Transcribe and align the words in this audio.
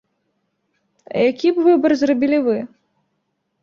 А 1.13 1.17
які 1.29 1.47
б 1.59 1.69
выбар 1.71 1.91
зрабілі 2.05 2.37
вы? 2.51 2.57